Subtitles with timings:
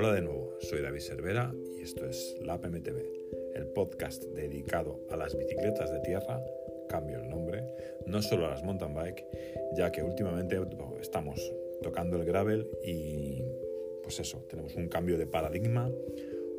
[0.00, 3.02] Hola de nuevo, soy David Cervera y esto es La PMTV,
[3.56, 6.40] el podcast dedicado a las bicicletas de tierra,
[6.88, 7.64] cambio el nombre,
[8.06, 9.26] no solo a las mountain bike,
[9.76, 10.56] ya que últimamente
[11.00, 11.52] estamos
[11.82, 13.42] tocando el gravel y
[14.04, 15.90] pues eso, tenemos un cambio de paradigma,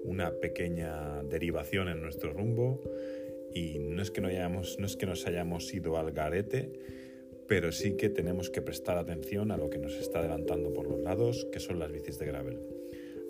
[0.03, 2.81] una pequeña derivación en nuestro rumbo
[3.53, 6.73] y no es que, no hayamos, no es que nos hayamos ido al garete,
[7.47, 10.99] pero sí que tenemos que prestar atención a lo que nos está adelantando por los
[10.99, 12.78] lados, que son las bicis de gravel.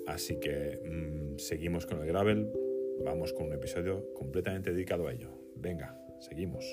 [0.09, 2.51] Así que mm, seguimos con el gravel,
[3.05, 5.29] vamos con un episodio completamente dedicado a ello.
[5.55, 6.65] Venga, seguimos.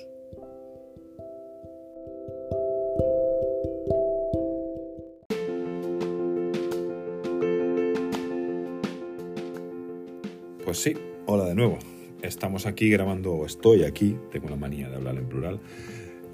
[10.65, 10.93] Pues sí,
[11.27, 11.77] hola de nuevo.
[12.23, 15.59] Estamos aquí grabando, estoy aquí, tengo la manía de hablar en plural,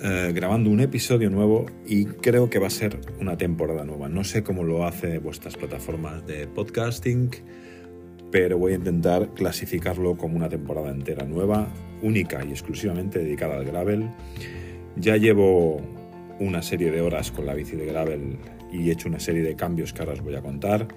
[0.01, 4.09] eh, grabando un episodio nuevo y creo que va a ser una temporada nueva.
[4.09, 7.29] No sé cómo lo hace vuestras plataformas de podcasting,
[8.31, 11.67] pero voy a intentar clasificarlo como una temporada entera nueva,
[12.01, 14.09] única y exclusivamente dedicada al gravel.
[14.95, 15.81] Ya llevo
[16.39, 18.37] una serie de horas con la bici de gravel
[18.71, 20.87] y he hecho una serie de cambios que ahora os voy a contar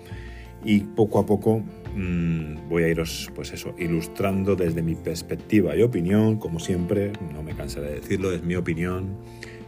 [0.64, 1.62] y poco a poco
[1.94, 6.36] mmm, voy a iros pues eso ilustrando desde mi perspectiva y opinión.
[6.38, 9.16] Como siempre no me cansaré de decirlo es mi opinión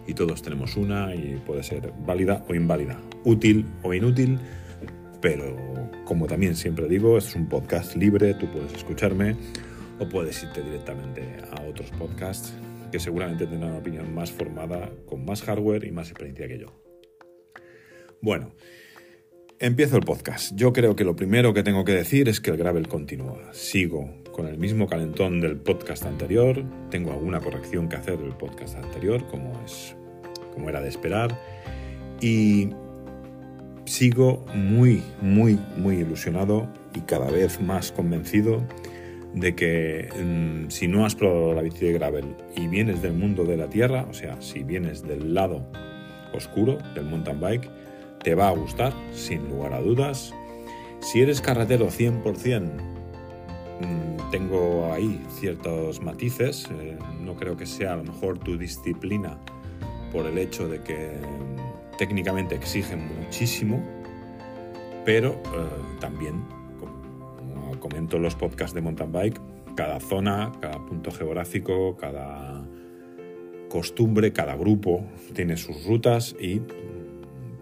[0.07, 4.39] y todos tenemos una y puede ser válida o inválida útil o inútil
[5.21, 5.57] pero
[6.05, 9.37] como también siempre digo es un podcast libre tú puedes escucharme
[9.99, 11.23] o puedes irte directamente
[11.53, 12.55] a otros podcasts
[12.91, 16.81] que seguramente tendrán una opinión más formada con más hardware y más experiencia que yo.
[18.23, 18.55] Bueno
[19.61, 20.55] Empiezo el podcast.
[20.55, 23.41] Yo creo que lo primero que tengo que decir es que el gravel continúa.
[23.53, 26.63] Sigo con el mismo calentón del podcast anterior.
[26.91, 29.97] Tengo alguna corrección que hacer del podcast anterior, como es
[30.55, 31.37] como era de esperar.
[32.21, 32.69] Y
[33.85, 38.63] sigo muy, muy, muy ilusionado y cada vez más convencido
[39.35, 43.43] de que mmm, si no has probado la bici de gravel y vienes del mundo
[43.43, 45.67] de la tierra, o sea, si vienes del lado
[46.33, 47.69] oscuro del mountain bike,
[48.29, 50.35] te va a gustar, sin lugar a dudas.
[51.01, 52.61] Si eres carretero 100%,
[53.81, 56.69] mmm, tengo ahí ciertos matices.
[56.79, 59.39] Eh, no creo que sea a lo mejor tu disciplina
[60.13, 63.83] por el hecho de que mmm, técnicamente exigen muchísimo,
[65.07, 66.45] pero eh, también,
[66.79, 69.41] como comento en los podcasts de mountain bike,
[69.75, 72.63] cada zona, cada punto geográfico, cada
[73.71, 76.61] costumbre, cada grupo tiene sus rutas y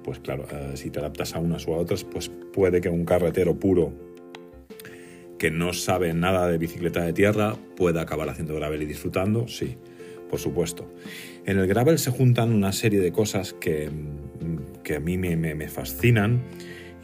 [0.07, 3.05] pues claro, eh, si te adaptas a unas o a otras, pues puede que un
[3.05, 3.93] carretero puro
[5.37, 9.77] que no sabe nada de bicicleta de tierra pueda acabar haciendo gravel y disfrutando, sí,
[10.31, 10.89] por supuesto.
[11.45, 13.91] En el gravel se juntan una serie de cosas que,
[14.85, 16.41] que a mí me, me, me fascinan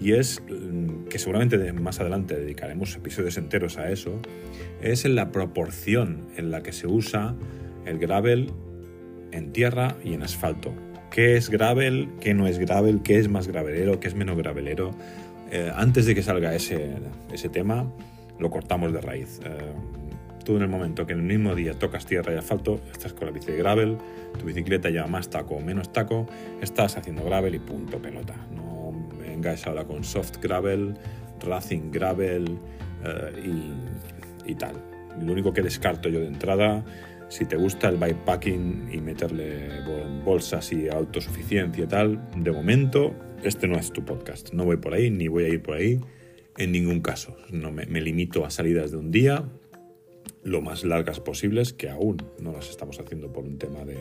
[0.01, 4.21] y es mm, que seguramente más adelante dedicaremos episodios enteros a eso,
[4.81, 7.35] es en la proporción en la que se usa
[7.85, 8.53] el gravel
[9.33, 10.73] en tierra y en asfalto
[11.13, 14.91] qué es gravel, qué no es gravel, qué es más gravelero, qué es menos gravelero.
[15.51, 16.95] Eh, antes de que salga ese,
[17.33, 17.87] ese, tema,
[18.39, 19.39] lo cortamos de raíz.
[19.45, 19.73] Eh,
[20.45, 23.27] tú en el momento que en el mismo día tocas tierra y asfalto, estás con
[23.27, 23.99] la bici de gravel,
[24.39, 26.27] tu bicicleta lleva más taco o menos taco,
[26.63, 28.35] estás haciendo gravel y punto pelota.
[28.51, 30.95] No vengáis ahora con soft gravel,
[31.47, 32.59] racing gravel
[33.05, 33.51] eh,
[34.47, 34.77] y, y tal.
[35.21, 36.83] Lo único que descarto yo de entrada
[37.33, 39.81] si te gusta el bikepacking y meterle
[40.23, 44.53] bolsas y autosuficiencia y tal, de momento este no es tu podcast.
[44.53, 45.99] No voy por ahí ni voy a ir por ahí
[46.59, 47.35] en ningún caso.
[47.51, 49.49] No me, limito a salidas de un día
[50.45, 53.97] lo más largas posibles, que aún no las estamos haciendo por un tema de,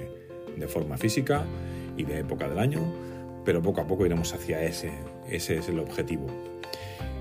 [0.57, 1.45] de forma física
[1.95, 2.81] y de época del año,
[3.45, 4.91] pero poco a poco iremos hacia ese.
[5.29, 6.27] Ese es el objetivo.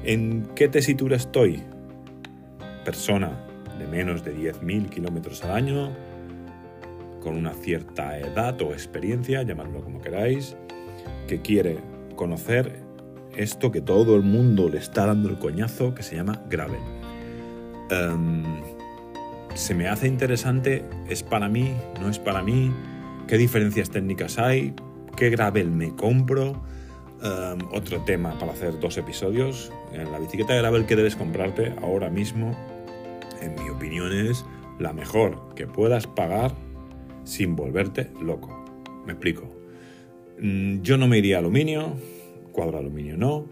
[0.03, 1.63] ¿En qué tesitura estoy?
[2.85, 3.47] Persona
[3.81, 5.91] de menos de 10.000 kilómetros al año,
[7.21, 10.57] con una cierta edad o experiencia, llamadlo como queráis,
[11.27, 11.79] que quiere
[12.15, 12.83] conocer
[13.37, 16.81] esto que todo el mundo le está dando el coñazo, que se llama gravel.
[17.91, 18.63] Um,
[19.55, 22.73] se me hace interesante, es para mí, no es para mí,
[23.27, 24.75] qué diferencias técnicas hay,
[25.17, 26.63] qué gravel me compro.
[27.23, 29.71] Um, otro tema para hacer dos episodios.
[29.93, 32.57] En la bicicleta de gravel que debes comprarte ahora mismo
[33.41, 34.45] en mi opinión, es
[34.79, 36.55] la mejor que puedas pagar
[37.25, 38.65] sin volverte loco.
[39.07, 39.49] Me explico.
[40.41, 41.95] Mm, yo no me iría a aluminio,
[42.53, 43.47] cuadro aluminio no,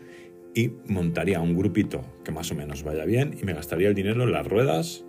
[0.54, 4.24] y montaría un grupito que más o menos vaya bien y me gastaría el dinero
[4.24, 5.04] en las ruedas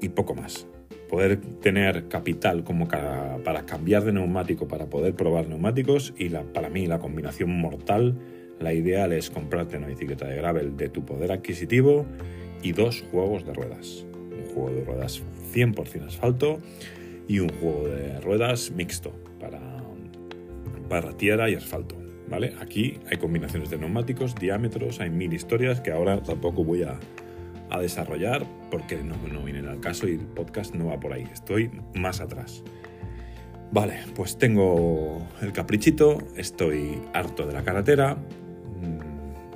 [0.00, 0.66] y poco más.
[1.08, 6.86] Poder tener capital como para cambiar de neumático, para poder probar neumáticos y para mí
[6.86, 8.16] la combinación mortal
[8.58, 12.06] la ideal es comprarte una bicicleta de gravel de tu poder adquisitivo
[12.62, 14.04] y dos juegos de ruedas.
[14.12, 15.22] Un juego de ruedas
[15.52, 16.60] 100% asfalto
[17.28, 19.60] y un juego de ruedas mixto para,
[20.88, 21.96] para tierra y asfalto.
[22.28, 22.54] ¿Vale?
[22.60, 26.98] Aquí hay combinaciones de neumáticos, diámetros, hay mil historias que ahora tampoco voy a,
[27.70, 31.24] a desarrollar porque no, no vienen al caso y el podcast no va por ahí.
[31.32, 32.64] Estoy más atrás.
[33.72, 38.16] Vale, pues tengo el caprichito, estoy harto de la carretera.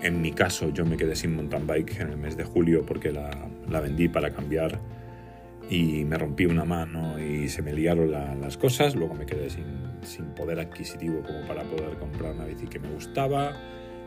[0.03, 3.13] En mi caso, yo me quedé sin mountain bike en el mes de julio porque
[3.13, 3.31] la,
[3.69, 4.81] la vendí para cambiar
[5.69, 8.97] y me rompí una mano y se me liaron las cosas.
[8.97, 9.65] Luego me quedé sin,
[10.03, 13.53] sin, poder adquisitivo como para poder comprar una bici que me gustaba.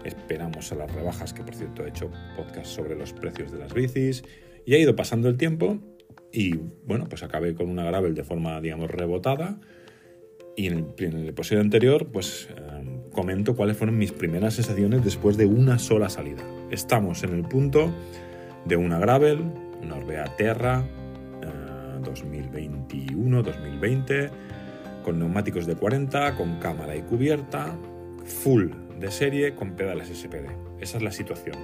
[0.04, 3.74] Esperamos a las rebajas, que por cierto he hecho podcast sobre los precios de las
[3.74, 4.24] bicis.
[4.66, 5.80] Y ha ido pasando el tiempo
[6.34, 6.56] y
[6.86, 9.60] bueno, pues acabé con una gravel de forma, digamos, rebotada.
[10.56, 15.38] Y en el, en episodio anterior, pues eh, comento cuáles fueron mis primeras sensaciones después
[15.38, 16.44] de una sola salida.
[16.70, 17.92] Estamos en el punto
[18.66, 19.40] de una gravel,
[19.82, 20.86] una Orbea Terra,
[22.04, 24.30] 2021-2020,
[25.04, 27.76] con neumáticos de 40, con cámara y cubierta,
[28.26, 30.46] full de serie con pedales SPD.
[30.80, 31.58] Esa es la situación.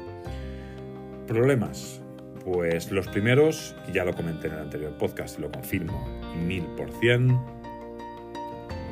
[1.28, 2.02] Problemas.
[2.44, 6.08] Pues los primeros, ya lo comenté en el anterior podcast y lo confirmo,
[6.48, 7.38] mil por cien,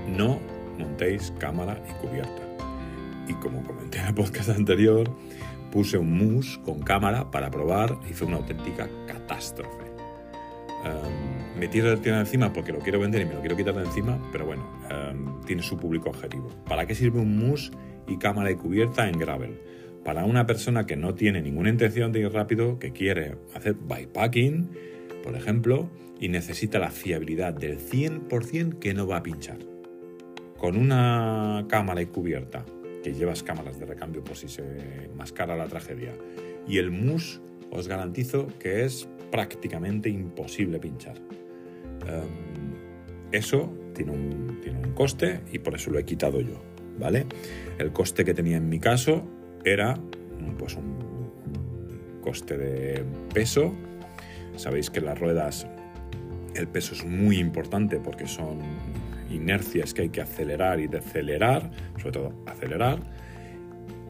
[0.08, 0.40] no
[0.78, 2.44] montéis cámara y cubierta.
[3.28, 5.10] Y como comenté en el podcast anterior,
[5.72, 9.88] puse un mus con cámara para probar y fue una auténtica catástrofe.
[10.84, 13.76] Um, me tiro el de encima porque lo quiero vender y me lo quiero quitar
[13.76, 16.50] de encima, pero bueno, um, tiene su público objetivo.
[16.68, 17.72] ¿Para qué sirve un mus
[18.08, 19.60] y cámara y cubierta en gravel?
[20.06, 24.70] Para una persona que no tiene ninguna intención de ir rápido, que quiere hacer bikepacking,
[25.24, 25.90] por ejemplo,
[26.20, 29.58] y necesita la fiabilidad del 100% que no va a pinchar.
[30.58, 32.66] Con una cámara y cubierta,
[33.04, 36.14] que llevas cámaras de recambio por si se mascara la tragedia,
[36.68, 41.18] y el mus, os garantizo que es prácticamente imposible pinchar.
[42.04, 42.74] Um,
[43.32, 46.62] eso tiene un, tiene un coste y por eso lo he quitado yo,
[46.98, 47.26] ¿vale?
[47.78, 49.28] El coste que tenía en mi caso
[49.66, 49.96] era
[50.58, 53.74] pues un, un coste de peso.
[54.56, 55.68] Sabéis que las ruedas
[56.56, 58.60] el peso es muy importante porque son
[59.30, 63.00] inercias que hay que acelerar y decelerar, sobre todo acelerar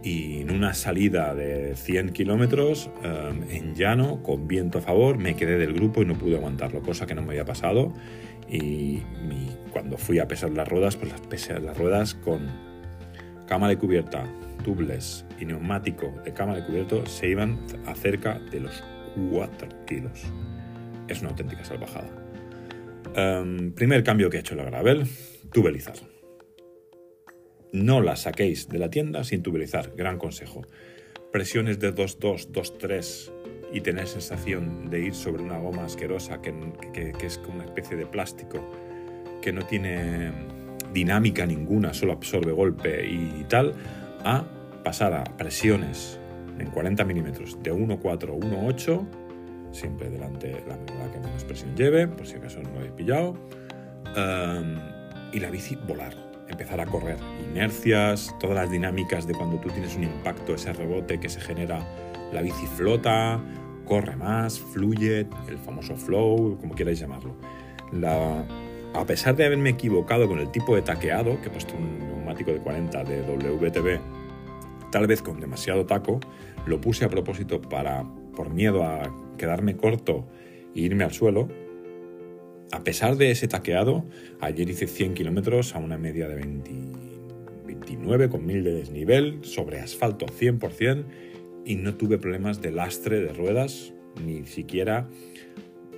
[0.07, 5.35] y en una salida de 100 kilómetros um, en llano, con viento a favor, me
[5.35, 7.93] quedé del grupo y no pude aguantarlo, cosa que no me había pasado.
[8.49, 12.47] Y, y cuando fui a pesar las ruedas, pues las pesé las ruedas con
[13.47, 14.23] cámara de cubierta,
[14.63, 18.83] tubeless y neumático de cámara de cubierto se iban a cerca de los
[19.31, 20.23] 4 kilos.
[21.07, 22.26] Es una auténtica salvajada.
[23.15, 25.07] Um, primer cambio que he hecho la gravel,
[25.51, 25.95] tubelizar
[27.71, 30.65] no la saquéis de la tienda sin tubelizar, gran consejo.
[31.31, 33.31] Presiones de 2.2, 2.3
[33.73, 36.53] y tener sensación de ir sobre una goma asquerosa que,
[36.93, 38.63] que, que, es como una especie de plástico
[39.41, 40.31] que no tiene
[40.93, 43.73] dinámica ninguna, solo absorbe golpe y tal,
[44.23, 44.45] a
[44.83, 46.19] pasar a presiones
[46.57, 49.07] en 40 milímetros de 1.4, 1.8,
[49.71, 53.31] siempre delante la, la que menos presión lleve, por si acaso no lo habéis pillado,
[53.31, 54.75] um,
[55.33, 57.17] y la bici volar empezar a correr.
[57.51, 61.79] Inercias, todas las dinámicas de cuando tú tienes un impacto, ese rebote que se genera,
[62.31, 63.41] la bici flota,
[63.85, 67.35] corre más, fluye, el famoso flow, como queráis llamarlo.
[67.91, 68.45] La,
[68.93, 72.51] a pesar de haberme equivocado con el tipo de taqueado, que he puesto un neumático
[72.51, 73.99] de 40 de WTB,
[74.91, 76.19] tal vez con demasiado taco,
[76.65, 78.03] lo puse a propósito para,
[78.35, 80.27] por miedo a quedarme corto
[80.75, 81.47] e irme al suelo,
[82.71, 84.05] a pesar de ese taqueado,
[84.41, 86.71] ayer hice 100 kilómetros a una media de 20,
[87.65, 91.05] 29 con 1000 de desnivel, sobre asfalto 100%
[91.65, 93.93] y no tuve problemas de lastre de ruedas,
[94.25, 95.07] ni siquiera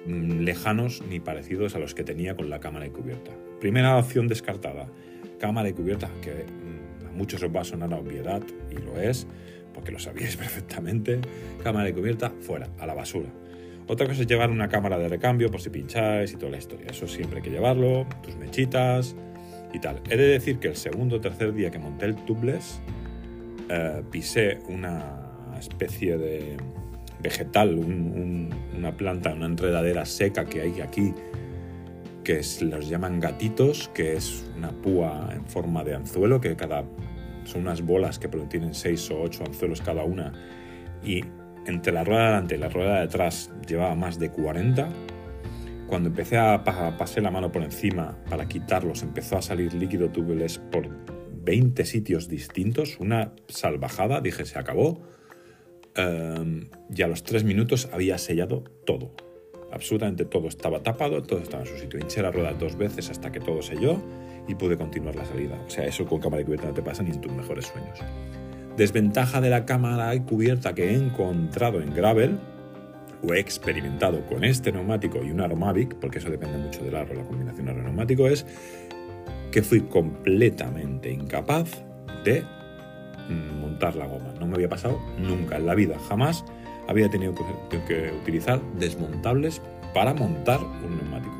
[0.05, 3.31] mm, lejanos ni parecidos a los que tenía con la cámara de cubierta.
[3.59, 4.89] Primera opción descartada,
[5.39, 9.25] cámara de cubierta, que mm, a muchos os va a sonar obviedad y lo es,
[9.73, 11.19] porque lo sabíais perfectamente,
[11.63, 13.29] cámara de cubierta fuera, a la basura.
[13.87, 16.87] Otra cosa es llevar una cámara de recambio por si pincháis y toda la historia.
[16.91, 19.15] Eso siempre hay que llevarlo, tus mechitas
[19.73, 19.99] y tal.
[20.09, 22.81] He de decir que el segundo o tercer día que monté el tubeless,
[23.67, 26.57] eh, pisé una especie de
[27.21, 31.13] vegetal, un, un, una planta, una enredadera seca que hay aquí,
[32.23, 36.85] que los llaman gatitos, que es una púa en forma de anzuelo, que cada
[37.49, 40.33] son unas bolas que tienen seis o ocho anzuelos cada una,
[41.03, 41.23] y
[41.65, 44.89] entre la rueda de delante y la rueda de atrás llevaba más de 40.
[45.87, 50.59] Cuando empecé a pasar la mano por encima para quitarlos, empezó a salir líquido tubeless
[50.59, 50.87] por
[51.43, 55.01] 20 sitios distintos, una salvajada, dije, se acabó.
[55.95, 59.15] Em, y a los tres minutos había sellado todo.
[59.71, 61.99] Absolutamente todo estaba tapado, todo estaba en su sitio.
[61.99, 64.01] Hinché la rueda dos veces hasta que todo selló
[64.49, 65.55] y pude continuar la salida.
[65.65, 67.99] O sea, eso con cámara y cubierta no te pasa ni en tus mejores sueños.
[68.75, 72.39] Desventaja de la cámara y cubierta que he encontrado en Gravel,
[73.21, 77.13] o he experimentado con este neumático y un Aromavic, porque eso depende mucho del aro,
[77.13, 78.45] la combinación aro-neumático, es
[79.51, 81.83] que fui completamente incapaz
[82.23, 82.43] de
[83.29, 84.33] mm, montar la goma.
[84.39, 86.45] No me había pasado nunca en la vida, jamás
[86.87, 87.35] había tenido
[87.69, 89.61] que, utilizar desmontables
[89.93, 91.35] para montar un neumático.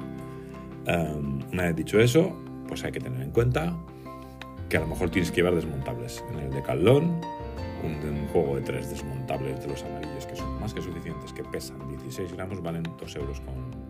[0.85, 2.35] Em, una vez dicho eso,
[2.69, 3.75] pues hay que tener en cuenta
[4.69, 6.23] que a lo mejor tienes que llevar desmontables.
[6.31, 7.03] En el Decathlon,
[7.83, 11.43] un, un juego de tres desmontables de los amarillos que son más que suficientes, que
[11.43, 13.89] pesan 16 gramos, valen 2 euros con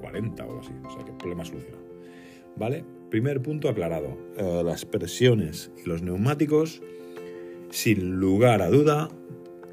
[0.00, 0.72] 40 o algo así.
[0.86, 1.82] O sea que problema solucionado.
[2.56, 2.84] ¿Vale?
[3.10, 4.16] Primer punto aclarado.
[4.36, 6.82] Eh, las presiones y los neumáticos,
[7.70, 9.08] sin lugar a duda,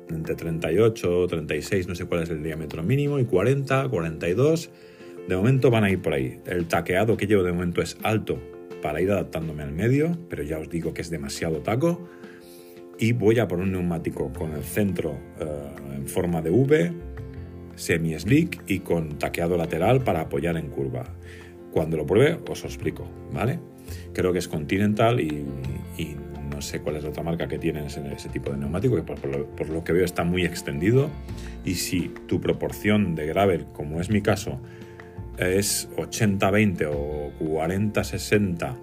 [0.10, 4.72] entre 38, 36, no sé cuál es el diámetro mínimo, y 40, 42,
[5.30, 6.42] de momento van a ir por ahí.
[6.48, 8.42] El taqueado que llevo de momento es alto
[8.82, 12.10] para ir adaptándome al medio, pero ya os digo que es demasiado taco.
[12.98, 16.92] Y voy a por un neumático con el centro eh, en forma de V,
[17.76, 21.06] semi-slick y con taqueado lateral para apoyar en curva.
[21.72, 23.60] Cuando lo pruebe os lo explico, ¿vale?
[24.14, 25.46] Creo que es Continental y,
[26.50, 29.70] no sé cuál es la otra marca que tiene ese, tipo de neumático, que por,
[29.70, 31.10] lo, que veo está muy extendido.
[31.64, 34.60] Y si tu proporción de gravel, como es mi caso,
[35.48, 38.76] es 80-20 o 40-60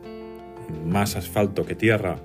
[0.84, 2.16] más asfalto que tierra,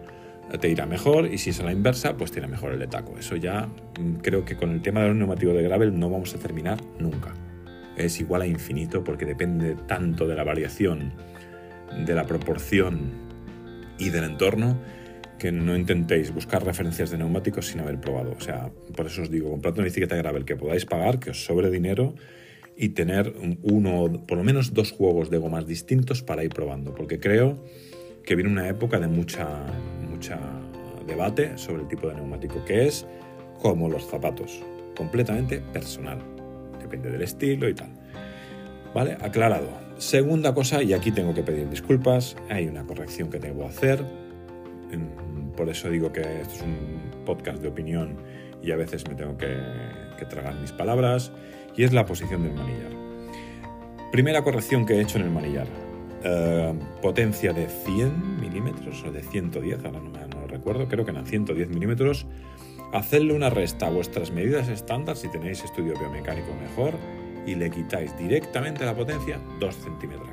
[0.60, 3.18] te irá mejor y si es a la inversa, pues tiene mejor el de taco.
[3.18, 3.68] Eso ya
[4.00, 6.80] mm, creo que con el tema de los neumáticos de gravel no vamos a terminar
[7.00, 7.34] nunca
[7.96, 11.14] es igual a infinito porque depende tanto de la variación,
[12.06, 13.12] de la proporción
[13.98, 14.80] y del entorno
[15.38, 18.34] que no intentéis buscar referencias de neumáticos sin haber probado.
[18.38, 21.32] O sea, por eso os digo, comprad una bicicleta de gravel que podáis pagar, que
[21.32, 22.14] os sobre dinero
[22.82, 27.20] y tener uno, por lo menos dos juegos de gomas distintos para ir probando, porque
[27.20, 27.58] creo
[28.26, 29.48] que viene una época de mucha,
[30.10, 30.40] mucha
[31.08, 33.06] debate sobre el tipo de neumático que es
[33.62, 34.62] como los zapatos,
[34.98, 36.20] completamente personal
[36.82, 37.90] depende del estilo y tal.
[38.94, 39.18] ¿Vale?
[39.22, 39.70] Aclarado.
[39.98, 44.04] Segunda cosa, y aquí tengo que pedir disculpas, hay una corrección que que hacer.
[45.56, 48.18] Por eso digo que esto es un podcast de opinión
[48.62, 49.56] y a veces me tengo que,
[50.30, 51.32] tragar mis palabras,
[51.76, 52.92] y es la posición del manillar.
[54.12, 55.68] Primera corrección que he hecho en el manillar.
[56.24, 61.12] Eh, potencia de 100 milímetros o de 110, ahora no, me, no recuerdo, creo que
[61.12, 62.28] eran 110 milímetros
[62.92, 66.96] Hacedle una resta a vuestras medidas estándar si tenéis estudio biomecánico mejor
[67.46, 70.28] y le quitáis directamente la potencia 2 centímetros.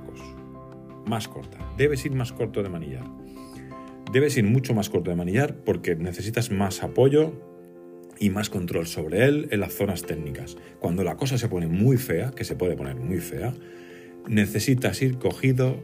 [1.07, 1.59] Más corta.
[1.77, 3.05] Debes ir más corto de manillar.
[4.13, 7.33] Debes ir mucho más corto de manillar porque necesitas más apoyo
[8.21, 10.57] y más control sobre él en las zonas técnicas.
[10.81, 13.55] Cuando la cosa se pone muy fea, que se puede poner muy fea,
[14.27, 15.83] necesitas ir cogido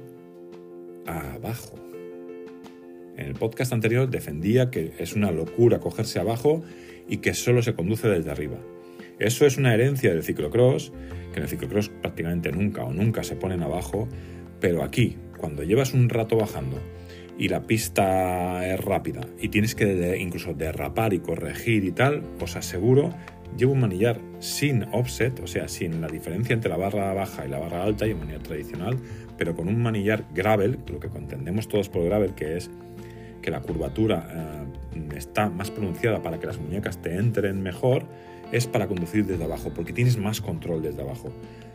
[1.06, 1.84] abajo
[3.16, 6.62] en el podcast anterior defendía que es una locura cogerse abajo
[7.08, 8.58] y que solo se conduce desde arriba.
[9.20, 10.92] Eso es una herencia del ciclocross,
[11.32, 14.08] que en el ciclocross prácticamente nunca o nunca se ponen abajo,
[14.60, 16.80] pero aquí, cuando llevas un rato bajando
[17.38, 22.56] y la pista es rápida y tienes que incluso derrapar y corregir y tal, os
[22.56, 23.10] aseguro,
[23.56, 27.48] llevo un manillar sin offset, o sea, sin la diferencia entre la barra baja y
[27.48, 28.98] la barra alta y un manillar tradicional,
[29.36, 32.70] pero con un manillar gravel, lo que entendemos todos por gravel, que es
[33.42, 38.06] que la curvatura eh, está más pronunciada para que las muñecas te entren mejor,
[38.52, 41.32] es para conducir desde abajo, porque tienes más control desde abajo.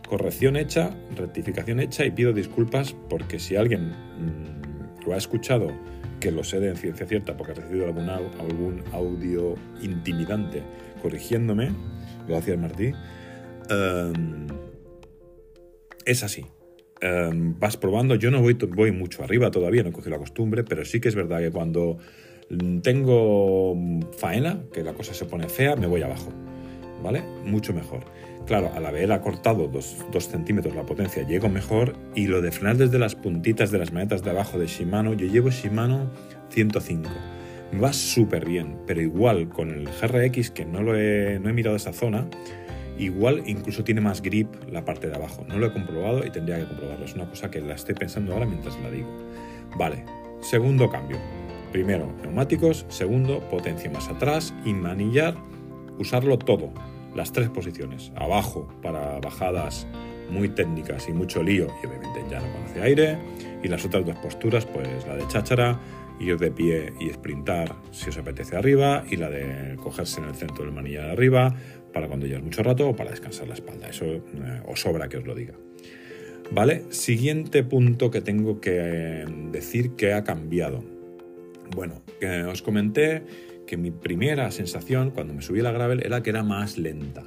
[0.08, 4.39] Corrección hecha, rectificación hecha y pido disculpas porque si alguien mm,
[5.14, 5.72] ha escuchado,
[6.20, 10.64] que lo sé de ciencia cierta porque ha recibido algún, algún audio intimidante
[11.02, 11.72] corrigiéndome,
[12.28, 12.92] gracias Martí,
[13.70, 14.48] em,
[16.06, 16.46] es así.
[17.02, 18.16] Em, vas probando.
[18.16, 21.08] Yo no voy, voy mucho arriba todavía, no he cogido la costumbre, pero sí que
[21.08, 21.98] es verdad que cuando
[22.82, 23.78] tengo
[24.18, 26.32] faena, que la cosa se pone fea, me voy abajo.
[27.04, 27.24] ¿Vale?
[27.46, 28.04] Mucho mejor.
[28.50, 31.94] Claro, al haber acortado 2 centímetros la potencia, llego mejor.
[32.16, 35.28] Y lo de frenar desde las puntitas de las manetas de abajo de Shimano, yo
[35.28, 36.10] llevo Shimano
[36.50, 37.12] 105.
[37.72, 41.54] Me va súper bien, pero igual con el GRX, que no, lo he, no he
[41.54, 42.28] mirado esa zona,
[42.98, 45.46] Igual incluso tiene más grip la parte de abajo.
[45.48, 47.06] No lo he comprobado y tendría que comprobarlo.
[47.06, 49.10] Es una cosa que la estoy pensando ahora mientras la digo.
[49.78, 50.04] Vale,
[50.42, 51.18] segundo cambio.
[51.72, 52.88] Primero, neumáticos.
[52.90, 55.36] Segundo, potencia más atrás y manillar.
[56.00, 56.74] Usarlo todo.
[57.16, 58.12] Las tres posiciones.
[58.16, 59.88] Abajo para bajadas
[60.30, 63.18] muy técnicas y mucho lío y obviamente ya no conoce aire.
[63.64, 65.80] Y las otras dos posturas, pues la de cháchara
[66.20, 70.36] ir de pie y sprintar si os apetece arriba y la de cogerse en el
[70.36, 71.56] centro del manillar de arriba
[71.94, 73.90] para cuando llevas mucho rato o para descansar la espalda.
[73.90, 74.22] Eso eh,
[74.68, 75.56] os sobra que os lo diga.
[76.52, 76.84] ¿Vale?
[76.90, 80.84] Siguiente punto que tengo que eh, decir que ha cambiado.
[81.76, 82.02] Bueno,
[82.52, 83.24] os comenté
[83.70, 87.22] que mi primera sensación cuando me subí a la gravel era que era más lenta,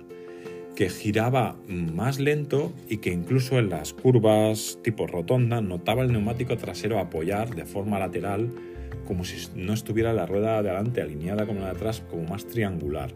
[0.75, 6.57] que giraba más lento y que incluso en las curvas tipo rotonda notaba el neumático
[6.57, 8.51] trasero apoyar de forma lateral
[9.07, 12.45] como si no estuviera la rueda de adelante alineada como la de atrás, como más
[12.49, 13.15] triangular.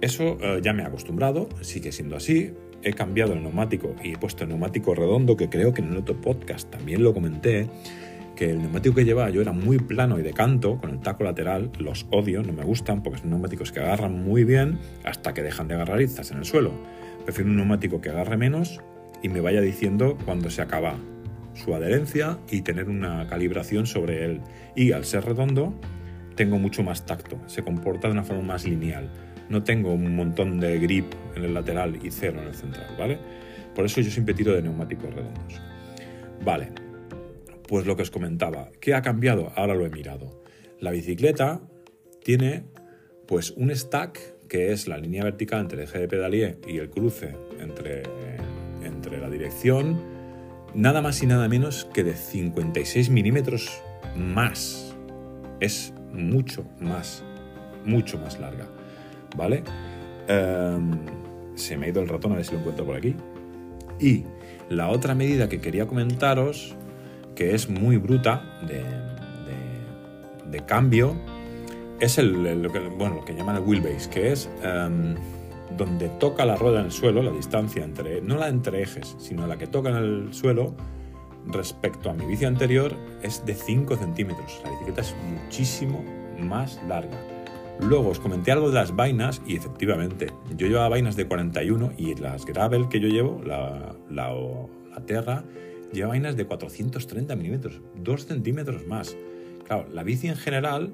[0.00, 2.52] Eso eh, ya me he acostumbrado, sigue siendo así.
[2.84, 5.96] He cambiado el neumático y he puesto el neumático redondo, que creo que en el
[5.96, 7.68] otro podcast también lo comenté,
[8.40, 11.24] que el neumático que llevaba yo era muy plano y de canto, con el taco
[11.24, 11.70] lateral.
[11.78, 15.68] Los odio, no me gustan, porque son neumáticos que agarran muy bien hasta que dejan
[15.68, 16.72] de agarrar izas en el suelo.
[17.26, 18.80] Prefiero un neumático que agarre menos
[19.22, 20.96] y me vaya diciendo cuando se acaba
[21.52, 24.40] su adherencia y tener una calibración sobre él.
[24.74, 25.74] Y al ser redondo,
[26.34, 29.10] tengo mucho más tacto, se comporta de una forma más lineal
[29.50, 33.18] no tengo un montón de grip en el lateral y cero en el central, ¿vale?
[33.74, 35.60] Por eso yo siempre tiro de neumáticos redondos.
[36.44, 36.70] Vale,
[37.70, 39.52] pues lo que os comentaba, ¿qué ha cambiado?
[39.54, 40.42] Ahora lo he mirado.
[40.80, 41.60] La bicicleta
[42.24, 42.64] tiene
[43.28, 46.90] pues un stack que es la línea vertical entre el eje de pedalier y el
[46.90, 48.02] cruce entre,
[48.82, 50.02] entre la dirección,
[50.74, 53.80] nada más y nada menos que de 56 milímetros
[54.16, 54.96] más.
[55.60, 57.22] Es mucho más,
[57.84, 58.66] mucho más larga.
[59.36, 59.62] ¿vale?
[60.26, 60.98] Em,
[61.54, 63.14] se me ha ido el ratón, a ver si lo encuentro por aquí.
[64.00, 64.24] Y
[64.68, 66.74] la otra medida que quería comentaros,
[67.40, 71.16] que es muy bruta de, cambio,
[71.98, 75.14] es el, lo, bueno, lo que llaman el wheelbase, que es em,
[75.74, 79.46] donde toca la rueda en el suelo, la distancia entre, no la entre ejes, sino
[79.46, 80.74] la que toca en el suelo
[81.46, 84.60] respecto a mi bici anterior es de 5 centímetros.
[84.62, 86.04] La bicicleta es muchísimo
[86.38, 87.18] más larga.
[87.80, 90.26] Luego os comenté algo de las vainas y efectivamente,
[90.58, 94.30] yo llevaba vainas de 41 y las gravel que yo llevo, la, la,
[94.90, 95.42] la Terra,
[95.92, 99.16] lleva vainas de 430 milímetros, 2 centímetros más.
[99.66, 100.92] Claro, la bici en general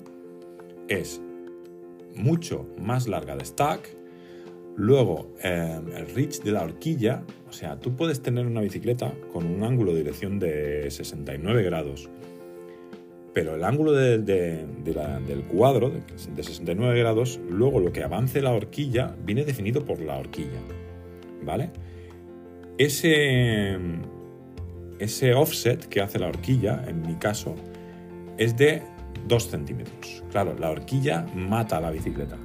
[0.89, 1.21] es
[2.15, 3.97] mucho más larga de stack.
[4.77, 9.47] Luego, eh, el reach de la horquilla, o sea, tú puedes tener una bicicleta con
[9.47, 12.11] un ángulo de dirección de 69 grados
[13.37, 19.45] pero el ángulo del cuadro de 69 grados, luego lo que avance la horquilla viene
[19.45, 20.59] definido por la horquilla,
[21.45, 21.69] ¿vale?
[22.79, 23.77] Ese,
[24.99, 27.55] ese offset que hace la horquilla, en mi caso,
[28.39, 28.83] es de
[29.27, 30.23] 2 centímetros.
[30.31, 32.37] Claro, la horquilla mata a la bicicleta,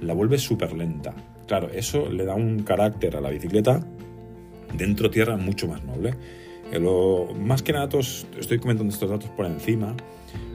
[0.00, 1.14] la vuelve súper lenta.
[1.46, 3.80] Claro, eso le da un carácter a la bicicleta
[4.76, 6.14] dentro tierra mucho más noble.
[6.72, 7.88] Lo, más que nada,
[8.38, 9.94] estoy comentando estos datos por encima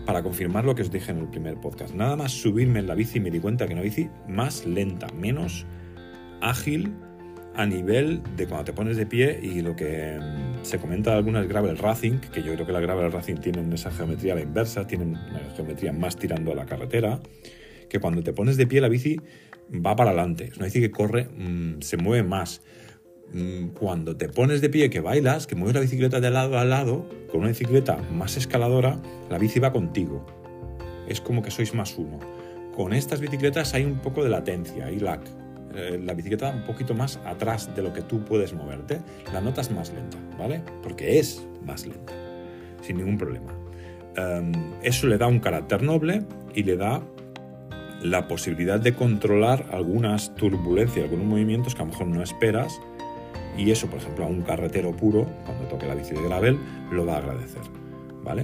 [0.06, 1.94] para confirmar lo que os dije en el primer podcast.
[1.94, 5.66] Nada más subirme en la bici me di cuenta que una bici más lenta, menos
[6.42, 6.94] ágil
[7.60, 11.18] a nivel de cuando te pones de pie y lo que mm, se comenta de
[11.18, 14.44] algunas gravel racing, que yo creo que las gravel racing tienen esa geometría a la
[14.44, 17.20] inversa, tienen una geometría más tirando a la carretera,
[17.90, 19.20] que cuando te pones de pie la bici
[19.74, 20.46] va para adelante.
[20.46, 22.62] Es una bici que corre, mm, se mueve más.
[23.34, 26.64] Mm, cuando te pones de pie, que bailas, que mueves la bicicleta de lado a
[26.64, 30.26] lado, con una bicicleta más escaladora, la bici va contigo.
[31.10, 32.20] Es como que sois más uno.
[32.74, 35.20] Con estas bicicletas hay un poco de latencia, hay lag.
[35.80, 39.00] Eh, la bicicleta un poquito más atrás de lo que tú puedes moverte.
[39.32, 40.62] La notas más lenta, ¿vale?
[40.84, 42.12] Porque es más lenta,
[42.82, 43.54] sin ningún problema.
[44.18, 44.52] Em,
[44.84, 47.02] eso le da un carácter noble y le da
[48.02, 52.80] la posibilidad de controlar algunas turbulencias, algunos movimientos que a lo mejor no esperas
[53.58, 56.58] y eso, por ejemplo, a un carretero puro, cuando toque la bici de gravel,
[56.92, 57.62] lo va a agradecer.
[58.24, 58.44] ¿Vale?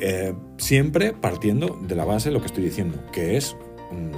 [0.00, 3.56] Eh, siempre partiendo de la base de lo que estoy diciendo, que es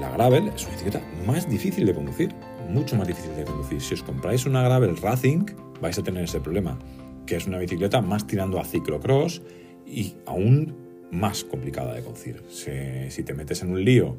[0.00, 2.34] la gravel es una bicicleta más difícil de conducir,
[2.68, 3.80] mucho más difícil de conducir.
[3.80, 5.46] Si os compráis una gravel Racing,
[5.80, 6.78] vais a tener ese problema,
[7.26, 9.42] que es una bicicleta más tirando a ciclocross
[9.86, 10.74] y aún
[11.10, 12.42] más complicada de conducir.
[12.48, 14.16] Si, te metes en un lío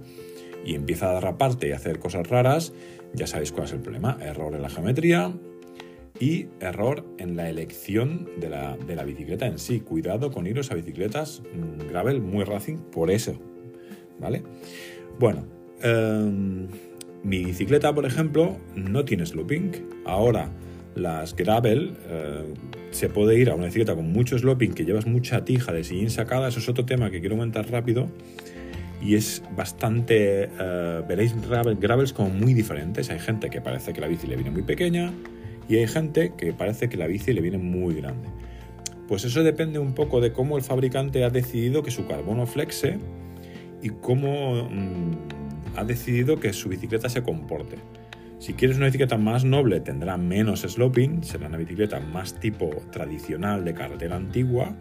[0.65, 2.73] y empieza a derraparte y a hacer cosas raras,
[3.13, 4.17] ya sabéis cuál es el problema.
[4.21, 5.33] Error en la geometría
[6.19, 9.81] y error en la elección de la, bicicleta en sí.
[9.81, 13.39] Cuidado con iros a bicicletas mm, gravel muy racing por eso.
[14.17, 14.43] ¿Vale?
[15.19, 15.45] Bueno,
[15.81, 16.67] em,
[17.23, 19.71] mi bicicleta, por ejemplo, no tiene sloping.
[20.05, 20.51] Ahora
[20.95, 22.53] las gravel eh,
[22.91, 26.09] se puede ir a una bicicleta con mucho sloping que llevas mucha tija de sillín
[26.09, 26.49] sacada.
[26.49, 28.09] Eso es otro tema que quiero comentar rápido
[29.01, 31.35] y es bastante, uh, veréis
[31.79, 33.09] gravels como muy diferentes.
[33.09, 35.13] Hay gente que parece que la bici le viene muy pequeña
[35.67, 38.29] y hay gente que parece que la bici le viene muy grande.
[39.07, 42.97] Pues eso depende un poco de cómo el fabricante ha decidido que su carbono flexe
[43.85, 47.77] y cómo mm, ha decidido que su bicicleta se comporte.
[48.39, 53.63] Si quieres una bicicleta más noble tendrá menos sloping, será una bicicleta más tipo tradicional
[53.63, 54.75] de carretera antigua.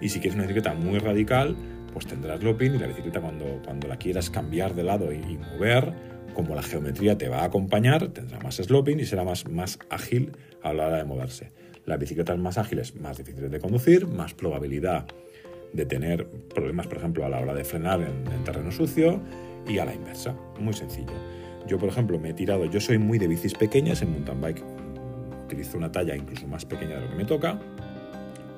[0.00, 1.56] Y si quieres una bicicleta muy radical,
[1.92, 5.94] pues tendrá sloping y la bicicleta cuando, cuando la quieras cambiar de lado y, mover,
[6.34, 10.32] como la geometría te va a acompañar, tendrá más sloping y será más, más ágil
[10.64, 11.52] a la hora de moverse.
[11.84, 15.06] Las bicicletas más ágiles, más difíciles de conducir, más probabilidad
[15.72, 19.20] de tener problemas, por ejemplo, a la hora de frenar en terreno sucio
[19.66, 20.34] y a la inversa.
[20.58, 21.12] Muy sencillo.
[21.66, 24.62] Yo, por ejemplo, me he tirado, yo soy muy de bicis pequeñas en mountain bike,
[25.46, 27.58] utilizo una talla incluso más pequeña de lo que me toca,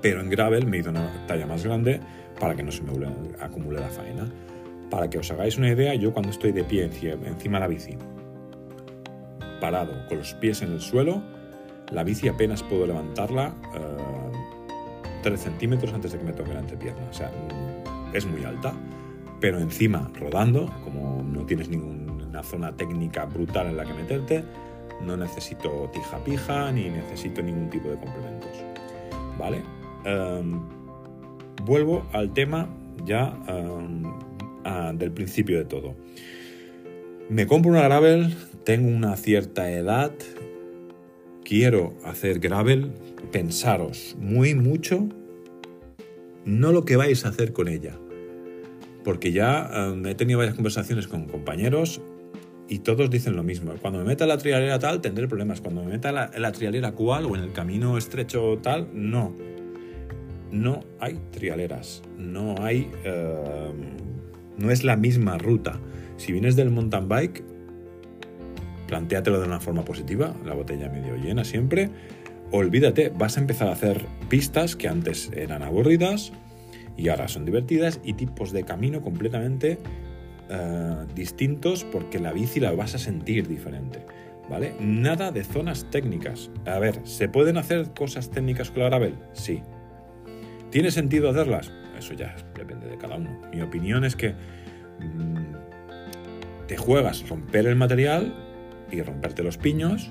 [0.02, 2.00] pero en gravel me he ido una talla más grande
[2.38, 2.92] para que no se me
[3.40, 4.28] acumule la faena.
[4.90, 7.96] Para que os hagáis una idea, yo cuando estoy de pie encima de la bici,
[9.60, 11.22] parado con los pies en el suelo,
[11.90, 13.54] la bici apenas puedo levantarla
[15.22, 17.06] 3 eh, centímetros antes de que me toque la entrepierna.
[17.10, 17.30] O sea,
[18.12, 18.74] es muy alta,
[19.40, 22.08] pero encima rodando, como no tienes ningún
[22.42, 24.44] zona técnica brutal en la que meterte,
[25.02, 28.50] no necesito tija pija ni necesito ningún tipo de complementos.
[29.38, 29.62] ¿Vale?
[30.04, 30.60] Em,
[31.64, 32.68] vuelvo al tema
[33.04, 34.02] ya em,
[34.98, 35.94] del principio de todo.
[37.28, 40.12] Me compro una gravel, tengo una cierta edad,
[41.48, 42.92] quiero hacer gravel,
[43.32, 45.08] pensaros muy mucho,
[46.44, 47.98] no lo que vais a hacer con ella.
[49.02, 52.02] Porque ya em, he tenido varias conversaciones con compañeros
[52.68, 53.72] y todos dicen lo mismo.
[53.80, 55.62] Cuando me meta la trialera tal, tendré problemas.
[55.62, 59.34] Cuando me meta la, la trialera cual o en el camino estrecho tal, no.
[60.52, 62.02] No hay trialeras.
[62.18, 62.90] No hay.
[63.04, 63.72] Eh,
[64.58, 65.80] no es la misma ruta.
[66.18, 67.42] Si vienes del mountain bike,
[68.88, 71.90] plantéatelo de una forma positiva, la botella medio llena siempre.
[72.50, 76.32] Olvídate, vas a empezar a hacer pistas que antes eran aburridas
[76.96, 79.78] y ahora son divertidas y tipos de camino completamente
[80.50, 84.04] eh, distintos porque la bici la vas a sentir diferente.
[84.50, 84.72] ¿Vale?
[84.80, 86.50] Nada de zonas técnicas.
[86.64, 89.14] A ver, ¿se pueden hacer cosas técnicas con la gravel?
[89.34, 89.60] Sí.
[90.70, 91.70] ¿Tiene sentido hacerlas?
[91.98, 93.38] Eso ya depende de cada uno.
[93.52, 98.47] Mi opinión es que mm, te juegas romper el material
[98.90, 100.10] y romperte los piños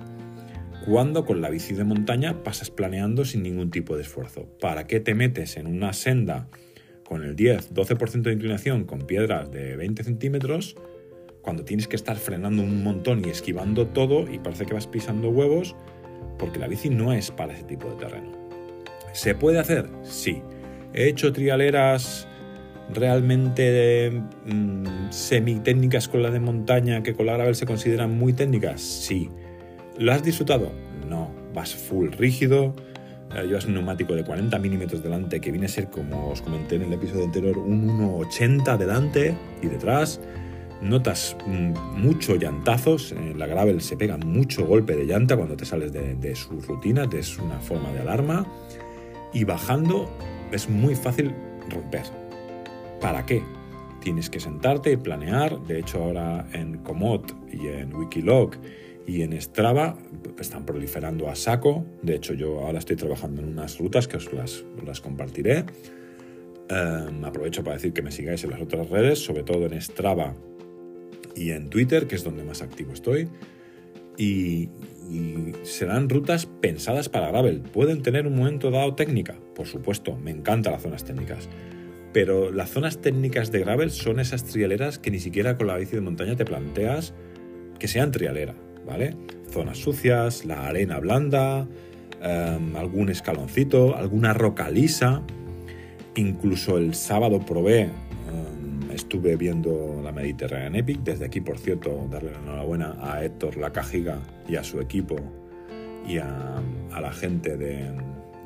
[0.86, 4.48] cuando con la bici de montaña pasas planeando sin ningún tipo de esfuerzo.
[4.62, 6.48] ¿Para qué te metes en una senda
[7.04, 10.76] con el 10-12% de inclinación con piedras de 20 centímetros,
[11.42, 15.30] cuando tienes que estar frenando un montón y esquivando todo y parece que vas pisando
[15.30, 15.76] huevos,
[16.38, 18.32] porque la bici no es para ese tipo de terreno.
[19.14, 19.90] ¿Se puede hacer?
[20.04, 20.42] Sí.
[20.94, 22.28] He hecho trialeras
[22.94, 28.82] realmente mm, semi-técnicas con la de montaña que con la gravel se consideran muy técnicas?
[28.82, 29.30] Sí.
[29.98, 30.72] ¿Lo has disfrutado?
[31.08, 31.32] No.
[31.54, 32.76] Vas full rígido,
[33.36, 36.76] eh, llevas un neumático de 40 milímetros delante que viene a ser, como os comenté
[36.76, 40.22] en el episodio anterior, un 1,80 delante y detrás.
[40.82, 45.66] Notas mm, mucho llantazos, en la gravel se pega mucho golpe de llanta cuando te
[45.66, 48.46] sales de, su rutina, es una forma de alarma.
[49.34, 50.10] Y bajando
[50.52, 51.34] es muy fácil
[51.70, 52.27] romper.
[53.02, 53.44] ¿Para qué?
[54.02, 55.62] Tienes que sentarte y planear.
[55.64, 58.58] De hecho, ahora en Komoot y en Wikiloc
[59.06, 59.98] y en Strava
[60.40, 61.86] están proliferando a saco.
[62.02, 65.66] De hecho, yo ahora estoy trabajando en unas rutas que os las, las compartiré.
[66.70, 70.34] Em, aprovecho para decir que me sigáis en las otras redes, sobre todo en Strava
[71.36, 73.30] y en Twitter, que es donde más activo estoy.
[74.18, 74.70] Y,
[75.10, 77.62] y, serán rutas pensadas para gravel.
[77.62, 81.48] Pueden tener un momento dado técnica, por supuesto, me encantan las zonas técnicas.
[82.18, 85.92] Pero las zonas técnicas de gravel son esas trialeras que ni siquiera con la bici
[85.92, 87.14] de montaña te planteas
[87.78, 88.56] que sean trialera.
[88.88, 89.14] ¿vale?
[89.52, 91.68] Zonas sucias, la arena blanda,
[92.20, 95.22] em, algún escaloncito, alguna roca lisa.
[96.16, 101.02] Incluso el sábado probé, em, estuve viendo la Mediterranean Epic.
[101.04, 104.18] Desde aquí, por cierto, darle la enhorabuena a Héctor Lacajiga
[104.50, 105.18] y a su equipo
[106.08, 106.64] y a,
[107.00, 107.92] la gente de,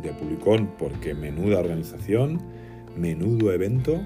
[0.04, 2.42] de Publicón, porque menuda organización,
[2.96, 4.02] menudo evento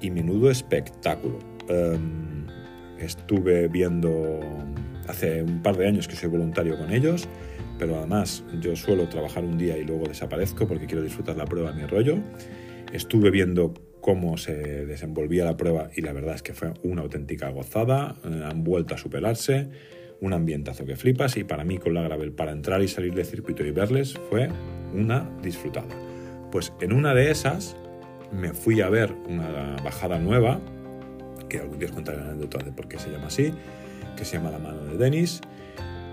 [0.00, 1.38] y menudo espectáculo.
[1.68, 2.46] Em,
[2.98, 4.40] estuve viendo
[5.08, 7.26] Hace un par de años que soy voluntario con ellos,
[7.78, 11.70] pero además yo suelo trabajar un día y luego desaparezco porque quiero disfrutar la prueba
[11.70, 12.18] a mi rollo.
[12.92, 17.48] Estuve viendo cómo se desenvolvía la prueba y la verdad es que fue una auténtica
[17.48, 19.70] gozada, eh, han vuelto a superarse,
[20.20, 23.24] un ambientazo que flipas y para mí con la Gravel para entrar y salir del
[23.24, 24.50] circuito y verles fue
[24.92, 25.88] una disfrutada.
[26.52, 27.78] Pues en una de esas
[28.32, 30.60] me fui a ver una bajada nueva,
[31.48, 33.52] que algún día os contaré la anécdota de por qué se llama así,
[34.16, 35.40] que se llama La mano de Denis,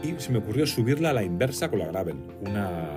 [0.04, 2.90] y se me ocurrió subirla a la inversa con la gravel, una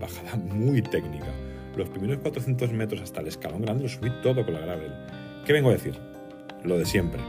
[0.00, 1.32] bajada muy técnica.
[1.76, 4.92] Los primeros 400 metros hasta el escalón grande lo subí todo con la gravel.
[5.44, 5.98] ¿Qué vengo a decir?
[6.64, 7.20] Lo de siempre.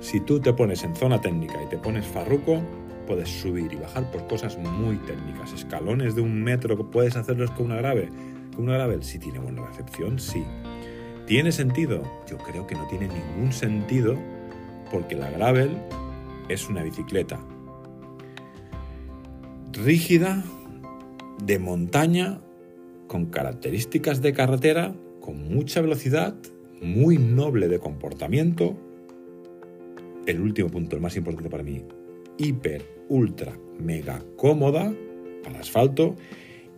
[0.00, 2.62] Si tú te pones en zona técnica y te pones farruco,
[3.06, 5.52] puedes subir y bajar por cosas muy técnicas.
[5.52, 8.10] Escalones de un metro puedes hacerlos con una grave.
[8.56, 10.42] Con una gravel, si tiene buena recepción, sí.
[11.26, 12.02] ¿Tiene sentido?
[12.26, 14.16] Yo creo que no tiene ningún sentido
[14.90, 15.76] porque la gravel
[16.48, 17.38] es una bicicleta
[19.72, 20.42] rígida,
[21.44, 22.40] de montaña,
[23.08, 26.34] con características de carretera, con mucha velocidad,
[26.80, 28.74] muy noble de comportamiento.
[30.26, 31.84] El último punto, el más importante para mí,
[32.38, 34.94] hiper, ultra, mega cómoda
[35.44, 36.16] para asfalto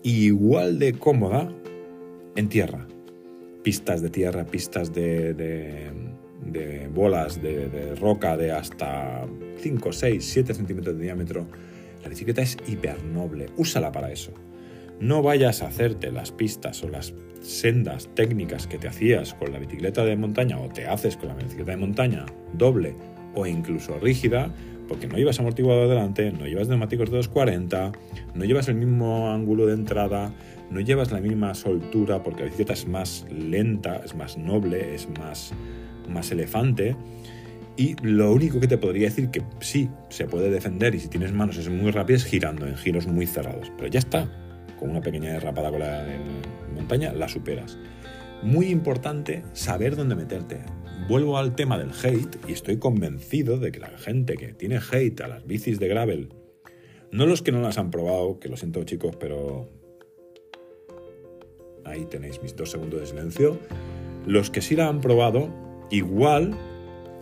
[0.02, 1.52] igual de cómoda
[2.38, 2.86] en tierra.
[3.64, 9.26] Pistas de tierra, pistas de, de, bolas de, de, roca de hasta
[9.58, 11.46] 5, 6, 7 centímetros de diámetro.
[12.02, 14.32] La bicicleta es hiper noble, úsala para eso.
[15.00, 19.58] No vayas a hacerte las pistas o las sendas técnicas que te hacías con la
[19.58, 22.94] bicicleta de montaña o te haces con la bicicleta de montaña doble
[23.34, 24.52] o incluso rígida,
[24.88, 27.92] porque no llevas amortiguador delante, no llevas neumáticos de 240,
[28.34, 30.32] no llevas el mismo ángulo de entrada,
[30.70, 35.08] no llevas la misma soltura, porque la bicicleta es más lenta, es más noble, es
[35.18, 35.52] más,
[36.08, 36.96] más elefante.
[37.76, 41.32] Y lo único que te podría decir que sí se puede defender y si tienes
[41.32, 43.70] manos es muy rápido es girando en giros muy cerrados.
[43.76, 44.28] Pero ya está,
[44.78, 46.04] con una pequeña derrapada con la
[46.74, 47.78] montaña la superas.
[48.42, 50.58] Muy importante saber dónde meterte.
[51.06, 55.20] Vuelvo al tema del hate y estoy convencido de que la gente que tiene hate
[55.20, 56.28] a las bicis de gravel,
[57.12, 59.68] no los que no las han probado, que lo siento chicos, pero
[61.84, 63.58] ahí tenéis mis dos segundos de silencio,
[64.26, 65.48] los que sí la han probado,
[65.90, 66.54] igual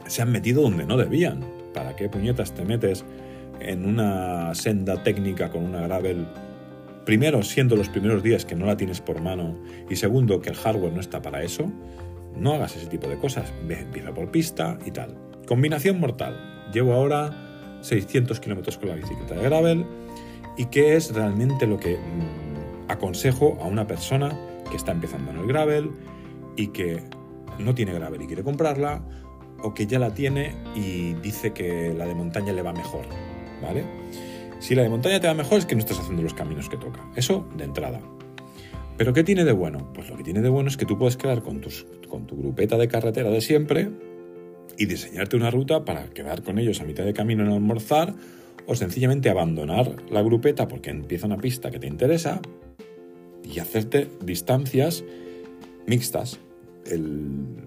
[0.07, 1.45] se han metido donde no debían.
[1.73, 3.05] ¿Para qué puñetas te metes
[3.61, 6.27] en una senda técnica con una gravel?
[7.05, 9.57] Primero, siendo los primeros días que no la tienes por mano
[9.89, 11.71] y segundo, que el hardware no está para eso,
[12.37, 13.53] no hagas ese tipo de cosas.
[13.69, 15.17] Empieza por pista y tal.
[15.47, 16.69] Combinación mortal.
[16.73, 19.87] Llevo ahora 600 kilómetros con la bicicleta de gravel
[20.57, 24.37] y qué es realmente lo que mm, aconsejo a una persona
[24.71, 25.91] que está empezando en el gravel
[26.57, 27.03] y que
[27.59, 29.03] no tiene gravel y quiere comprarla
[29.63, 33.07] o que ya la tiene y dice que la de montaña le va mejor,
[33.63, 33.85] ¿vale?
[34.59, 36.77] Si la de montaña te va mejor es que no estás haciendo los caminos que
[36.77, 37.01] toca.
[37.15, 38.01] Eso de entrada.
[38.97, 39.93] ¿Pero qué tiene de bueno?
[39.93, 42.89] Pues lo que tiene de bueno es que tú puedes quedar con, tu grupeta de
[42.89, 43.91] carretera de siempre
[44.79, 48.15] y diseñarte una ruta para quedar con ellos a mitad de camino en almorzar
[48.67, 52.41] o sencillamente abandonar la grupeta porque empieza una pista que te interesa
[53.45, 55.05] y hacerte distancias
[55.87, 56.41] mixtas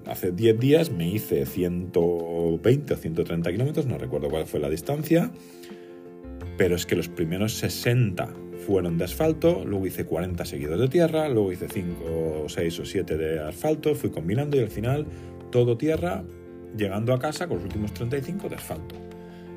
[0.06, 5.32] hace 10 días me hice 120 o 130 kilómetros, no recuerdo cuál fue la distancia,
[6.58, 8.34] pero es que los primeros 60
[8.70, 13.18] fueron de asfalto, luego hice 40 seguidos de tierra, luego hice 5, 6 o 7
[13.18, 15.08] de asfalto, fui combinando y al final
[15.50, 16.24] todo tierra,
[16.78, 18.94] llegando a casa con los últimos 35 de asfalto.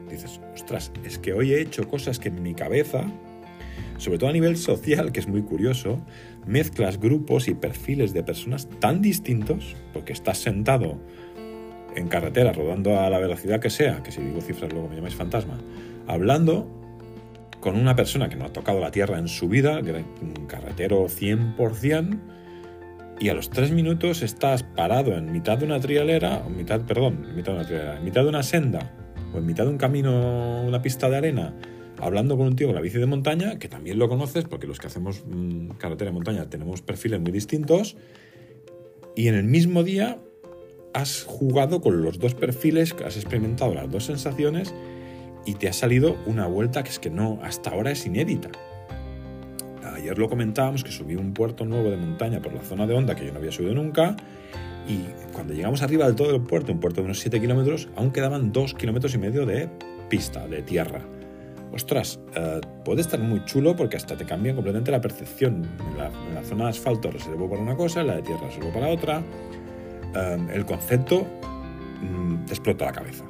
[0.09, 3.05] Dices, ostras, es que hoy he hecho cosas que en mi cabeza
[3.99, 6.01] sobre todo a nivel social, que es muy curioso,
[6.47, 10.99] mezclas grupos y perfiles de personas tan distintos, porque estás sentado
[11.95, 15.15] en carretera, rodando a la velocidad que sea, que si digo cifras luego me llamáis
[15.15, 15.61] fantasma,
[16.07, 16.82] hablando
[17.63, 22.19] con una persona que no ha tocado la tierra en su vida, un carretero 100%,
[23.21, 27.25] y a los tres minutos estás parado en mitad de una trialera, en mitad, perdón,
[27.37, 28.93] mitad de una senda,
[29.33, 31.55] o en mitad de un camino, una pista de arena,
[32.01, 34.81] hablando con un tío con la bici de montaña, que también lo conoces, porque los
[34.81, 37.97] que hacemos mm, carretera de montaña tenemos perfiles muy distintos,
[39.15, 40.19] y en el mismo día
[40.95, 44.75] has jugado con los dos perfiles, has experimentado las dos sensaciones
[45.45, 48.51] y te ha salido una vuelta que es que no, hasta ahora es inédita.
[49.95, 53.15] Ayer lo comentábamos que subí un puerto nuevo de montaña por la zona de onda
[53.15, 54.17] que yo no había subido nunca
[54.89, 58.11] y cuando llegamos arriba del todo del puerto, un puerto de unos 7 kilómetros, aún
[58.11, 59.69] quedaban 2 kilómetros y medio de
[60.09, 61.03] pista, de tierra
[61.73, 65.67] ostras, eh, puede estar muy chulo porque hasta te cambia completamente la percepción.
[65.91, 69.23] En la, zona de asfalto reservo para una cosa, la de tierra reservo para otra.
[70.15, 71.27] Eh, el concepto
[72.03, 73.25] mm, explota la cabeza.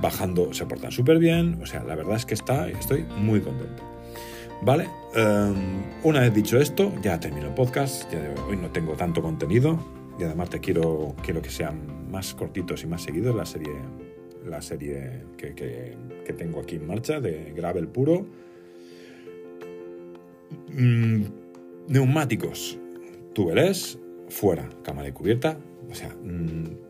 [0.00, 3.82] Bajando se portan súper bien, o sea, la verdad es que está, estoy muy contento.
[4.62, 5.52] Vale, eh,
[6.02, 9.78] una vez dicho esto, ya termino el podcast, ya hoy no tengo tanto contenido
[10.18, 13.72] y además te quiero, quiero que sean más cortitos y más seguidos la serie
[14.46, 15.96] la serie que,
[16.36, 18.24] tengo aquí en marcha de gravel puro.
[20.68, 21.24] Mm,
[21.88, 22.78] neumáticos,
[23.34, 25.58] tubeless, fuera, cama de cubierta.
[25.90, 26.89] O sea, mm,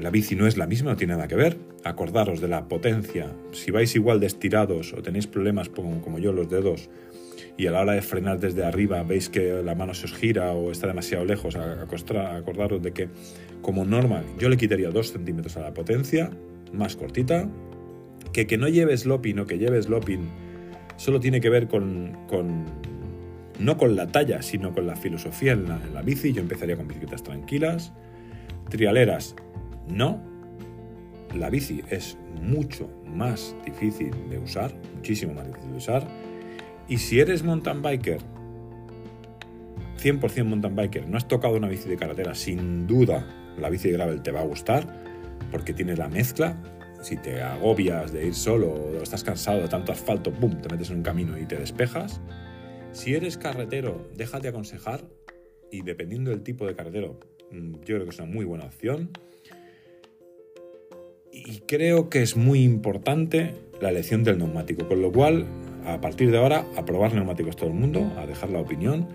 [0.00, 1.58] la bici no es la misma, no tiene nada que ver.
[1.84, 3.32] Acordaros de la potencia.
[3.52, 6.88] Si vais igual de estirados o tenéis problemas como, yo los dedos
[7.56, 10.52] y a la hora de frenar desde arriba veis que la mano se os gira
[10.52, 13.08] o está demasiado lejos, acordaros de que
[13.60, 16.30] como norma yo le quitaría 2 centímetros a la potencia,
[16.72, 17.50] más cortita,
[18.32, 20.28] que que no lleve sloping o que lleve sloping
[20.96, 22.16] solo tiene que ver con,
[23.58, 26.32] no con la talla, sino con la filosofía en la, en la bici.
[26.32, 27.92] Yo empezaría con bicicletas tranquilas,
[28.68, 29.34] trialeras,
[29.88, 30.22] no.
[31.34, 36.08] La bici es mucho más difícil de usar, muchísimo más difícil de usar.
[36.88, 38.20] Y si eres mountain biker,
[40.02, 43.24] 100% mountain biker, no has tocado una bici de carretera, sin duda
[43.58, 44.86] la bici de gravel te va a gustar
[45.50, 46.56] porque tiene la mezcla.
[47.02, 50.90] Si te agobias de ir solo o estás cansado de tanto asfalto, ¡pum!, te metes
[50.90, 52.20] en un camino y te despejas.
[52.92, 55.04] Si eres carretero, déjate aconsejar
[55.70, 57.20] y dependiendo del tipo de carretero,
[57.52, 59.10] mm, yo creo que es una muy buena opción.
[61.46, 65.46] Y creo que es muy importante la elección del neumático, con lo cual,
[65.86, 69.08] a partir de ahora, a probar neumáticos todo el mundo, a dejar la opinión,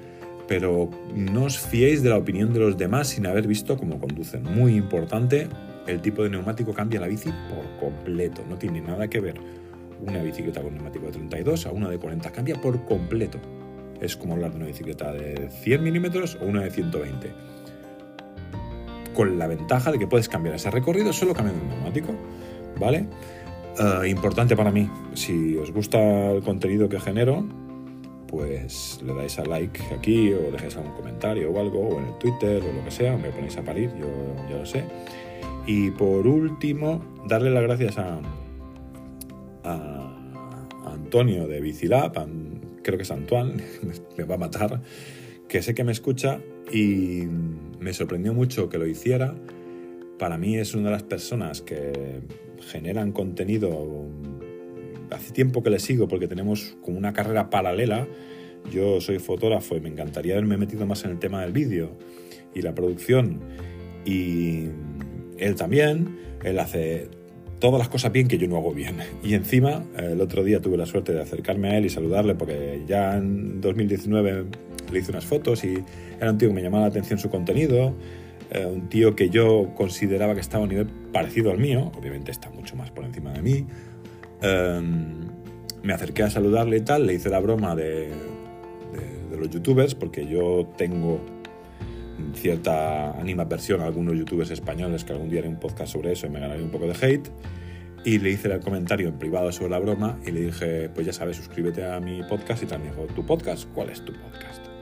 [0.47, 4.43] pero no os fiéis de la opinión de los demás sin haber visto cómo conducen.
[4.43, 5.47] Muy importante,
[5.87, 9.35] el tipo de neumático cambia la bici por completo, no tiene nada que ver
[10.01, 13.39] una bicicleta con neumático de 32 a una de 40, cambia por completo.
[14.01, 17.31] Es como hablar de una bicicleta de 100 milímetros o una de 120.
[19.15, 22.13] Con la ventaja de que puedes cambiar ese recorrido solo cambiando el neumático,
[22.79, 23.07] ¿vale?
[23.79, 27.45] Uh, importante para mí, si os gusta el contenido que genero,
[28.27, 32.17] pues le dais a like aquí o dejáis algún comentario o algo, o en el
[32.17, 34.07] Twitter o lo que sea, me ponéis a parir, yo
[34.49, 34.83] ya lo sé.
[35.67, 38.19] Y por último, darle las gracias a,
[39.63, 40.11] a,
[40.85, 42.13] Antonio de Bicilab,
[42.83, 43.63] creo que es Antoine,
[44.17, 44.81] me va a matar,
[45.47, 46.39] que sé que me escucha
[46.71, 47.23] y
[47.79, 49.35] me sorprendió mucho que lo hiciera.
[50.17, 52.21] Para mí es una de las personas que
[52.69, 54.07] generan contenido.
[55.11, 58.07] Hace tiempo que le sigo porque tenemos como una carrera paralela.
[58.71, 61.97] Yo soy fotógrafo y me encantaría haberme metido más en el tema del vídeo
[62.53, 63.41] y la producción.
[64.05, 64.65] Y
[65.37, 67.09] él también, él hace
[67.59, 68.97] todas las cosas bien que yo no hago bien.
[69.23, 72.83] Y encima, el otro día tuve la suerte de acercarme a él y saludarle porque
[72.87, 74.45] ya en 2019
[74.95, 75.83] le hice unas fotos y
[76.19, 77.93] era un tío que me llamaba la atención su contenido,
[78.51, 82.31] eh, un tío que yo consideraba que estaba a un nivel parecido al mío, obviamente
[82.31, 83.65] está mucho más por encima de mí.
[84.41, 85.27] Em,
[85.83, 88.09] me acerqué a saludarle y tal, le hice la broma de,
[89.29, 91.19] de los youtubers porque yo tengo
[92.33, 96.29] cierta animadversión a algunos youtubers españoles que algún día haré un podcast sobre eso y
[96.29, 97.29] me ganaría un poco de hate.
[98.03, 101.13] Y le hice el comentario en privado sobre la broma y le dije, pues ya
[101.13, 103.67] sabes, suscríbete a mi podcast y también dijo, ¿tu podcast?
[103.73, 104.74] ¿Cuál es tu podcast?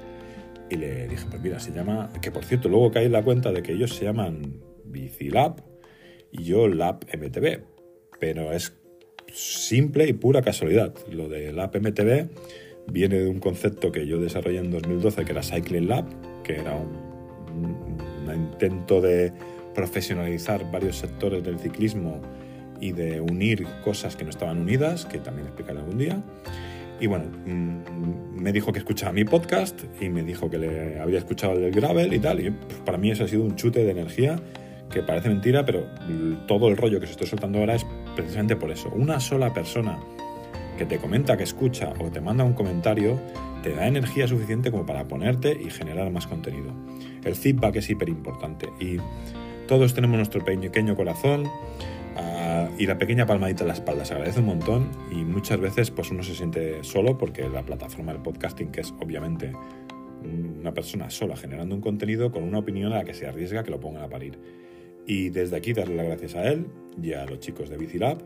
[0.69, 3.51] Y le dije, pues mira, se llama, que por cierto, luego caí en la cuenta
[3.51, 5.63] de que ellos se llaman Bicilab
[6.31, 7.63] y yo Lab MTV,
[8.19, 8.73] pero es
[9.31, 10.93] simple y pura casualidad.
[11.11, 12.29] Lo de Lab MTV
[12.87, 16.05] viene de un concepto que yo desarrollé en 2012 que era Cycling Lab,
[16.43, 17.13] que era un
[17.53, 19.31] un intento de
[19.73, 22.21] profesionalizar varios sectores del ciclismo
[22.79, 26.21] y de unir cosas que no estaban unidas, que también explicaré algún día.
[27.03, 31.17] Y bueno, mm, me dijo que escuchaba mi podcast y me dijo que le había
[31.17, 32.39] escuchado el gravel y tal.
[32.39, 34.39] Y pues, para mí eso ha sido un chute de energía
[34.89, 35.85] que parece mentira, pero
[36.47, 37.85] todo el rollo que se estoy soltando ahora es
[38.15, 38.89] precisamente por eso.
[38.95, 39.99] Una sola persona
[40.77, 43.19] que te comenta que escucha o te manda un comentario
[43.63, 46.71] te da energía suficiente como para ponerte y generar más contenido.
[47.25, 48.95] El feedback es hiper importante y
[49.67, 51.49] todos tenemos nuestro pequeño corazón
[52.17, 54.05] uh, y la pequeña palmadita en la espalda.
[54.05, 58.13] Se agradece un montón y muchas veces pues uno se siente solo porque la plataforma
[58.13, 59.51] del podcasting, que es obviamente
[60.23, 63.71] una persona sola generando un contenido con una opinión a la que se arriesga que
[63.71, 64.39] lo pongan a parir.
[65.05, 66.67] Y desde aquí darle las gracias a él
[67.01, 68.19] y a los chicos de Bicilab.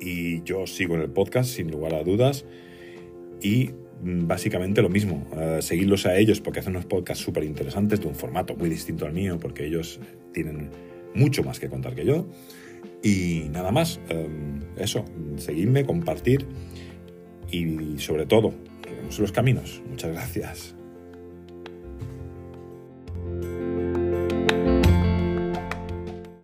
[0.00, 2.44] Y yo sigo en el podcast sin lugar a dudas.
[3.40, 3.70] Y
[4.02, 8.06] Mm, básicamente lo mismo, uh, seguirlos a ellos porque hacen unos podcasts súper interesantes de
[8.06, 10.00] un formato muy distinto al mío porque ellos
[10.32, 10.70] tienen
[11.14, 12.26] mucho más que contar que yo.
[13.02, 15.04] Y nada más, um, eso,
[15.36, 16.46] seguidme, compartir
[17.50, 18.52] y sobre todo,
[19.18, 19.82] los caminos.
[19.88, 20.79] Muchas gracias.